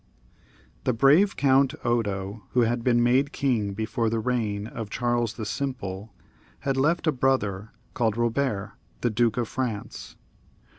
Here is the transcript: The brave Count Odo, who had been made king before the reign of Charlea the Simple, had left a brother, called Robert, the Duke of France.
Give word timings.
The 0.83 0.93
brave 0.93 1.35
Count 1.35 1.75
Odo, 1.85 2.45
who 2.53 2.61
had 2.61 2.83
been 2.83 3.03
made 3.03 3.31
king 3.31 3.75
before 3.75 4.09
the 4.09 4.17
reign 4.17 4.65
of 4.65 4.89
Charlea 4.89 5.35
the 5.35 5.45
Simple, 5.45 6.11
had 6.61 6.75
left 6.75 7.05
a 7.05 7.11
brother, 7.11 7.69
called 7.93 8.17
Robert, 8.17 8.71
the 9.01 9.11
Duke 9.11 9.37
of 9.37 9.47
France. 9.47 10.15